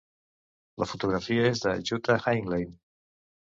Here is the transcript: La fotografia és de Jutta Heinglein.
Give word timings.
La 0.83 0.87
fotografia 0.91 1.45
és 1.51 1.63
de 1.67 1.75
Jutta 1.91 2.19
Heinglein. 2.25 2.75